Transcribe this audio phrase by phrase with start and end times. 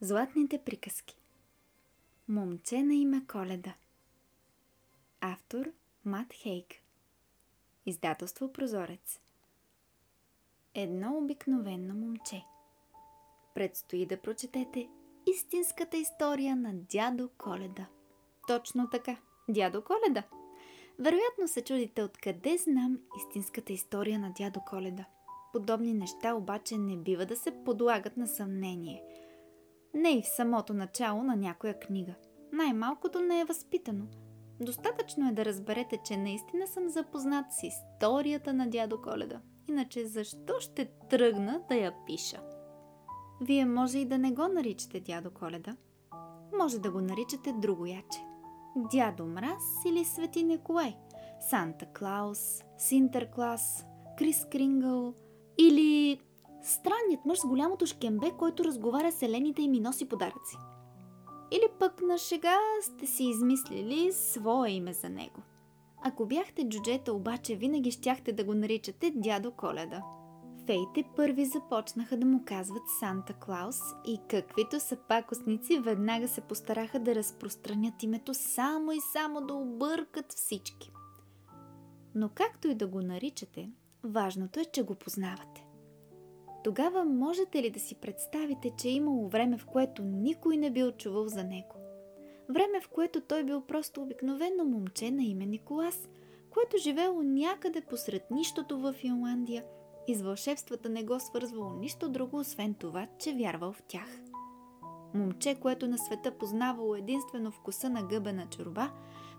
[0.00, 1.16] Златните приказки
[2.28, 3.74] Момче на име Коледа
[5.20, 5.70] Автор
[6.04, 6.66] Мат Хейк
[7.86, 9.20] Издателство Прозорец
[10.74, 12.44] Едно обикновено момче
[13.54, 14.88] Предстои да прочетете
[15.26, 17.86] истинската история на дядо Коледа.
[18.46, 19.16] Точно така,
[19.48, 20.22] дядо Коледа.
[20.98, 25.04] Вероятно се чудите откъде знам истинската история на дядо Коледа.
[25.52, 29.02] Подобни неща обаче не бива да се подлагат на съмнение–
[29.94, 32.14] не и в самото начало на някоя книга.
[32.52, 34.04] Най-малкото не е възпитано.
[34.60, 39.40] Достатъчно е да разберете, че наистина съм запознат с историята на дядо Коледа.
[39.68, 42.40] Иначе защо ще тръгна да я пиша?
[43.40, 45.76] Вие може и да не го наричате дядо Коледа.
[46.58, 48.18] Може да го наричате другояче.
[48.76, 50.96] Дядо Мраз или Свети Николай.
[51.50, 53.86] Санта Клаус, Синтерклас,
[54.18, 55.14] Крис Крингъл
[55.58, 56.20] или
[56.64, 60.56] странният мъж с голямото шкембе, който разговаря с елените и ми носи подаръци.
[61.50, 65.42] Или пък на шега сте си измислили свое име за него.
[66.06, 70.02] Ако бяхте джуджета, обаче винаги щяхте да го наричате дядо Коледа.
[70.66, 76.98] Фейте първи започнаха да му казват Санта Клаус и каквито са пакостници веднага се постараха
[76.98, 80.92] да разпространят името само и само да объркат всички.
[82.14, 83.70] Но както и да го наричате,
[84.04, 85.63] важното е, че го познавате.
[86.64, 90.92] Тогава можете ли да си представите, че е имало време, в което никой не бил
[90.92, 91.74] чувал за него?
[92.48, 96.08] Време, в което той бил просто обикновено момче на име Николас,
[96.50, 99.64] което живело някъде посред нищото в Финландия
[100.08, 104.20] и с вълшебствата не го свързвало нищо друго, освен това, че вярвал в тях.
[105.14, 108.92] Момче, което на света познавало единствено вкуса на гъбена чорба,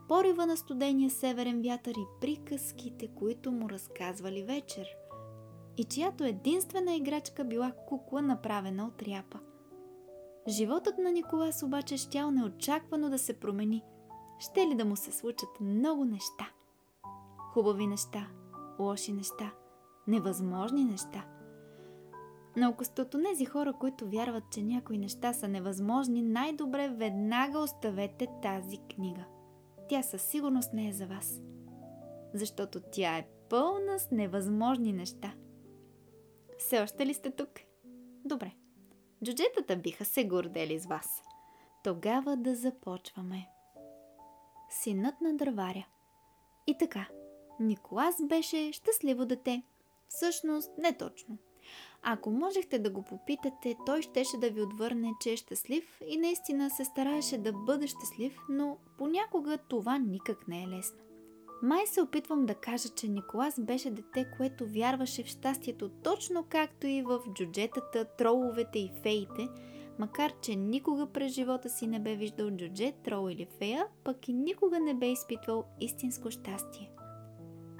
[0.07, 4.87] порива на студения северен вятър и приказките, които му разказвали вечер–
[5.77, 9.39] и чиято единствена играчка била кукла, направена от ряпа.
[10.47, 13.83] Животът на Николас обаче щял неочаквано да се промени.
[14.39, 16.49] Ще ли да му се случат много неща?
[17.53, 18.27] Хубави неща,
[18.79, 19.51] лоши неща,
[20.07, 21.25] невъзможни неща.
[22.57, 28.77] На окостото тези хора, които вярват, че някои неща са невъзможни, най-добре веднага оставете тази
[28.77, 29.25] книга.
[29.89, 31.41] Тя със сигурност не е за вас.
[32.33, 35.33] Защото тя е пълна с невъзможни неща–
[36.57, 37.49] все още ли сте тук?
[38.25, 38.51] Добре.
[39.23, 41.23] Джуджетата биха се гордели с вас.
[41.83, 43.49] Тогава да започваме.
[44.69, 45.87] Синът на дърваря.
[46.67, 47.07] И така,
[47.59, 49.63] Николас беше щастливо дете.
[50.07, 51.37] Всъщност, не точно.
[52.01, 56.69] Ако можехте да го попитате, той щеше да ви отвърне, че е щастлив и наистина
[56.69, 60.97] се стараеше да бъде щастлив, но понякога това никак не е лесно.
[61.65, 66.87] Май се опитвам да кажа, че Николас беше дете, което вярваше в щастието точно както
[66.87, 69.49] и в джуджетата, троловете и феите,
[69.99, 74.33] макар че никога през живота си не бе виждал джудже, трол или фея, пък и
[74.33, 76.91] никога не бе изпитвал истинско щастие.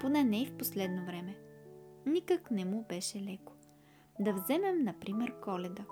[0.00, 1.36] Поне не и в последно време.
[2.06, 3.52] Никак не му беше леко.
[4.20, 5.84] Да вземем, например, коледа.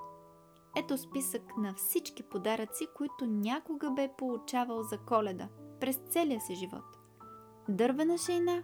[0.76, 5.48] Ето списък на всички подаръци, които някога бе получавал за коледа
[5.80, 6.84] през целия си живот–
[7.68, 8.62] дървена шейна,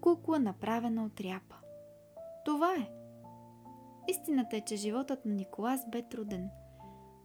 [0.00, 1.56] кукла направена от ряпа.
[2.44, 2.90] Това е.
[4.08, 6.50] Истината е, че животът на Николас бе труден,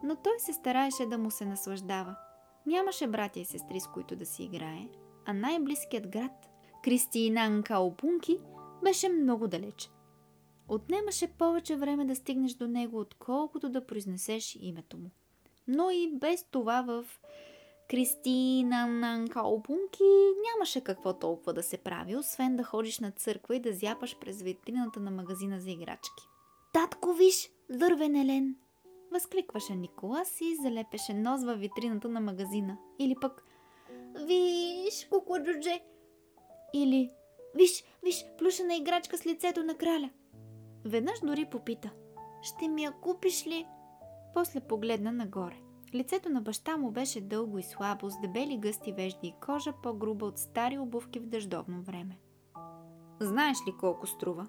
[0.03, 2.15] но той се стараеше да му се наслаждава.
[2.65, 4.89] Нямаше братя и сестри, с които да си играе,
[5.25, 6.49] а най-близкият град,
[6.83, 8.37] Кристинан Каопунки,
[8.83, 9.91] беше много далеч.
[10.67, 15.09] Отнемаше повече време да стигнеш до него, отколкото да произнесеш името му.
[15.67, 17.05] Но и без това в
[17.89, 20.03] Кристина Нанкаопунки
[20.47, 24.41] нямаше какво толкова да се прави, освен да ходиш на църква и да зяпаш през
[24.41, 26.23] витрината на магазина за играчки.
[26.73, 28.55] Татко, виж, дървен елен!
[29.11, 32.77] Възкликваше Николас и залепеше нос във витрината на магазина.
[32.99, 33.43] Или пък
[34.15, 35.81] Виж, кукло джудже!
[36.73, 37.09] Или
[37.55, 40.09] Виж, виж, плюшена играчка с лицето на краля.
[40.85, 41.89] Веднъж дори попита.
[42.41, 43.67] Ще ми я купиш ли?
[44.33, 45.68] После погледна нагоре.
[45.93, 50.25] Лицето на баща му беше дълго и слабо, с дебели гъсти вежди и кожа, по-груба
[50.25, 52.19] от стари обувки в дъждовно време.
[53.19, 54.47] Знаеш ли колко струва?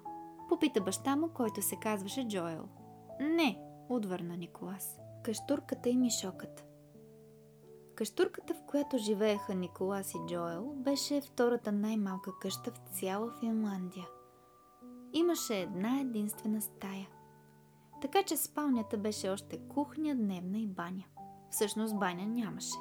[0.49, 2.67] Попита баща му, който се казваше Джоел.
[3.19, 3.59] Не,
[3.89, 4.99] отвърна Николас.
[5.23, 6.65] Каштурката и мишокът.
[7.95, 14.07] Каштурката, в която живееха Николас и Джоел, беше втората най-малка къща в цяла Финландия.
[15.13, 17.07] Имаше една единствена стая.
[18.01, 21.03] Така че спалнята беше още кухня, дневна и баня.
[21.51, 22.75] Всъщност баня нямаше.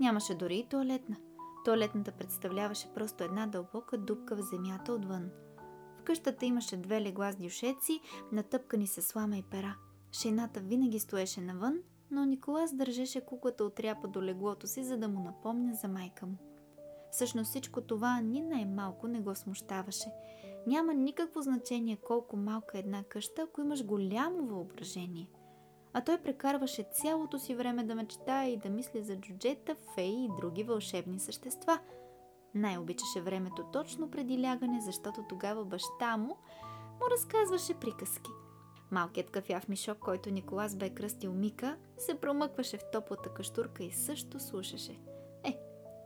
[0.00, 1.16] Нямаше дори и туалетна.
[1.64, 5.30] Туалетната представляваше просто една дълбока дупка в земята отвън.
[5.98, 8.00] В къщата имаше две легла с дюшеци,
[8.32, 9.76] натъпкани с слама и пера.
[10.12, 11.78] Шейната винаги стоеше навън,
[12.10, 16.26] но Николас държеше куклата от ряпа до леглото си, за да му напомня за майка
[16.26, 16.36] му.
[17.10, 20.12] Всъщност всичко това ни най-малко не го смущаваше.
[20.66, 25.28] Няма никакво значение колко малка е една къща, ако имаш голямо въображение.
[25.94, 30.30] А той прекарваше цялото си време да мечтае и да мисли за джуджета, феи и
[30.40, 31.78] други вълшебни същества.
[32.54, 36.36] Най-обичаше времето точно преди лягане, защото тогава баща му
[36.94, 38.30] му разказваше приказки.
[38.90, 44.40] Малкият кафяв мишок, който Николас бе кръстил Мика, се промъкваше в топлата каштурка и също
[44.40, 44.98] слушаше–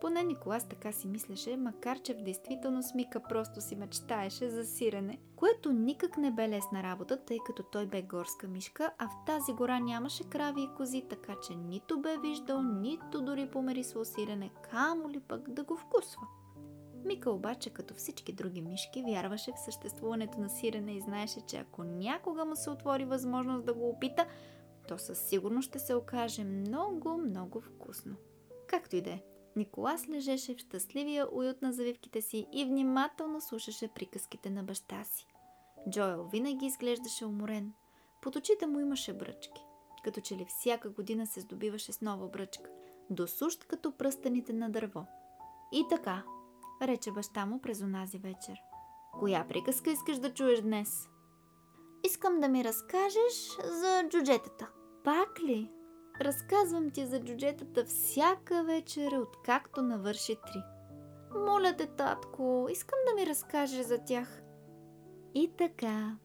[0.01, 5.19] поне Николас така си мислеше, макар че в действителност Мика просто си мечтаеше за сирене,
[5.37, 9.53] което никак не бе лесна работа, тъй като той бе горска мишка, а в тази
[9.53, 15.11] гора нямаше крави и кози, така че нито бе виждал, нито дори померисвал сирене, камо
[15.11, 16.23] ли пък да го вкусва.
[17.05, 21.85] Мика обаче, като всички други мишки, вярваше в съществуването на сирене и знаеше, че ако
[21.85, 24.27] някога му се отвори възможност да го опита,
[24.89, 28.17] то със сигурност ще се окаже много, много вкусно.
[28.67, 29.23] Както и да е,
[29.57, 35.27] Николас лежеше в щастливия уют на завивките си и внимателно слушаше приказките на баща си.
[35.91, 37.73] Джоел винаги изглеждаше уморен.
[38.23, 39.65] Под очите му имаше бръчки,
[40.05, 42.71] като че ли всяка година се здобиваше с нова бръчка,
[43.11, 45.07] досущ като пръстените на дърво.
[45.73, 46.23] И така,
[46.83, 48.57] рече баща му през онази вечер.
[49.19, 51.09] Коя приказка искаш да чуеш днес?
[52.05, 54.69] Искам да ми разкажеш за джуджетата.
[55.05, 55.71] Пак ли?
[56.21, 60.63] Разказвам ти за джуджетата всяка вечер, откакто навърши три.
[61.47, 64.43] Моля те, татко, искам да ми разкажеш за тях.
[65.35, 66.17] И така,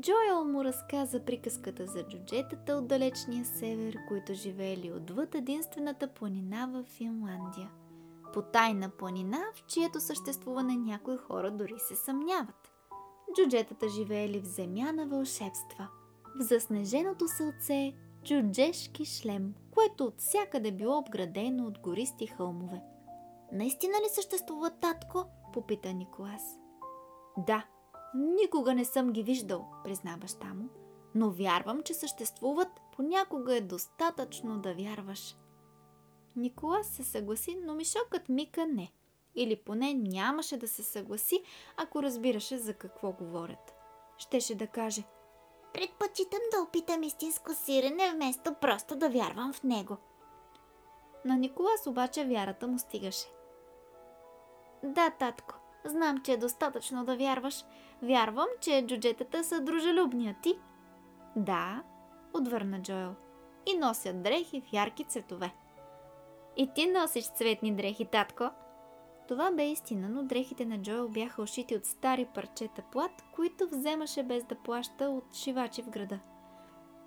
[0.00, 6.84] Джоел му разказа приказката за джуджетата от далечния север, които живеели отвъд единствената планина в
[6.84, 7.70] Финландия.
[8.32, 12.72] По тайна планина, в чието съществуване някои хора дори се съмняват.
[13.36, 15.88] Джуджетата живеели в земя на вълшебства.
[16.40, 17.92] В заснеженото сълце
[18.24, 22.82] чуджешки шлем, което от всякъде било обградено от гористи хълмове.
[23.52, 25.24] Наистина ли съществува татко?
[25.52, 26.42] попита Николас.
[27.38, 27.66] Да,
[28.14, 30.68] никога не съм ги виждал, призна баща му,
[31.14, 35.36] но вярвам, че съществуват, понякога е достатъчно да вярваш.
[36.36, 38.92] Николас се съгласи, но мишокът Мика не.
[39.34, 41.42] Или поне нямаше да се съгласи,
[41.76, 43.74] ако разбираше за какво говорят.
[44.18, 45.04] Щеше да каже–
[45.72, 49.96] Предпочитам да опитам истинско сирене, вместо просто да вярвам в него.
[51.24, 53.26] На Николас обаче вярата му стигаше.
[54.82, 57.64] Да, татко, знам, че е достатъчно да вярваш.
[58.02, 60.58] Вярвам, че джуджетата са дружелюбни, а ти?
[61.36, 61.82] Да,
[62.34, 63.14] отвърна Джоел.
[63.66, 65.54] И носят дрехи в ярки цветове.
[66.56, 68.50] И ти носиш цветни дрехи, татко?
[69.30, 74.22] Това бе истина, но дрехите на Джоел бяха ушити от стари парчета плат, които вземаше
[74.22, 76.18] без да плаща от шивачи в града.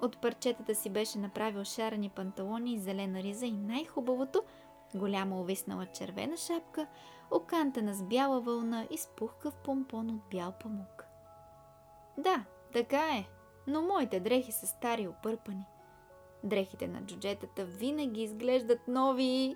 [0.02, 4.44] От парчетата си беше направил шарени панталони и зелена риза и най-хубавото–
[4.96, 6.88] голяма увиснала червена шапка,
[7.31, 11.06] окантана с бяла вълна и спухкав помпон от бял памук.
[12.18, 13.26] Да, така е,
[13.68, 15.66] но моите дрехи са стари и опърпани.
[16.44, 19.56] Дрехите на джуджетата винаги изглеждат нови.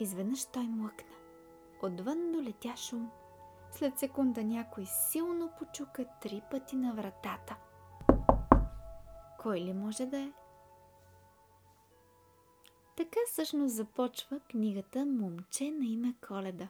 [0.00, 1.17] Изведнъж той млъкна.
[1.82, 3.10] Отвън долетя шум.
[3.70, 7.56] След секунда някой силно почука три пъти на вратата.
[9.38, 10.32] Кой ли може да е?
[12.96, 16.68] Така всъщност започва книгата Момче на име Коледа.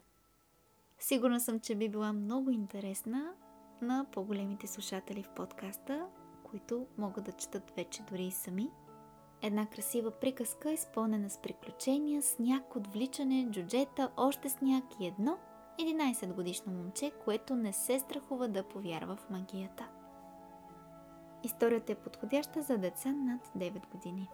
[0.99, 3.35] Сигурна съм, че би била много интересна
[3.83, 6.07] на по-големите слушатели в подкаста,
[6.45, 8.71] които могат да четат вече дори и сами–
[9.43, 15.39] Една красива приказка, изпълнена с приключения, сняг, отвличане, джуджета, още сняг и едно
[15.81, 19.89] 11 годишно момче, което не се страхува да повярва в магията.
[21.45, 24.29] Историята е подходяща за деца над 9 години.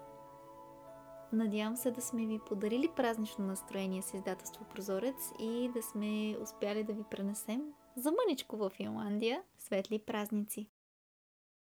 [1.33, 6.85] Надявам се да сме ви подарили празнично настроение с издателство Прозорец и да сме успяли
[6.85, 7.63] да ви пренесем
[7.97, 10.69] за мъничко в Финландия светли празници.